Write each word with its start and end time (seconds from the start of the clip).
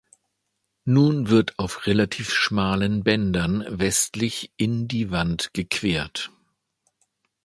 Nun 0.83 1.29
wird 1.29 1.59
auf 1.59 1.85
relativ 1.85 2.33
schmalen 2.33 3.03
Bändern 3.03 3.63
westlich 3.69 4.51
in 4.57 4.87
die 4.87 5.11
Wand 5.11 5.53
gequert. 5.53 6.31